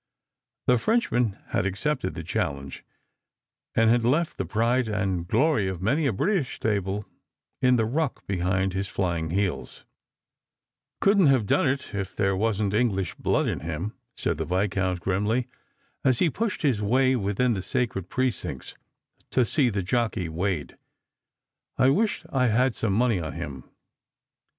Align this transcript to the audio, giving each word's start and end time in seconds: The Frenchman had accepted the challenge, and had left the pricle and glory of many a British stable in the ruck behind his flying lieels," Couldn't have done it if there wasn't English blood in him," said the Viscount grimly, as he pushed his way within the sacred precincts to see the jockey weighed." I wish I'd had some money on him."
The 0.65 0.79
Frenchman 0.79 1.37
had 1.49 1.67
accepted 1.67 2.15
the 2.15 2.23
challenge, 2.23 2.83
and 3.75 3.87
had 3.91 4.03
left 4.03 4.37
the 4.39 4.47
pricle 4.47 4.91
and 4.91 5.27
glory 5.27 5.67
of 5.67 5.79
many 5.79 6.07
a 6.07 6.11
British 6.11 6.55
stable 6.55 7.05
in 7.61 7.75
the 7.75 7.85
ruck 7.85 8.25
behind 8.25 8.73
his 8.73 8.87
flying 8.87 9.29
lieels," 9.29 9.85
Couldn't 11.01 11.27
have 11.27 11.45
done 11.45 11.67
it 11.67 11.93
if 11.93 12.15
there 12.15 12.35
wasn't 12.35 12.73
English 12.73 13.13
blood 13.19 13.47
in 13.47 13.59
him," 13.59 13.93
said 14.17 14.39
the 14.39 14.45
Viscount 14.45 15.01
grimly, 15.01 15.47
as 16.03 16.17
he 16.17 16.31
pushed 16.31 16.63
his 16.63 16.81
way 16.81 17.15
within 17.15 17.53
the 17.53 17.61
sacred 17.61 18.09
precincts 18.09 18.73
to 19.29 19.45
see 19.45 19.69
the 19.69 19.83
jockey 19.83 20.27
weighed." 20.27 20.77
I 21.77 21.89
wish 21.91 22.25
I'd 22.33 22.49
had 22.49 22.73
some 22.73 22.93
money 22.93 23.19
on 23.19 23.33
him." 23.33 23.69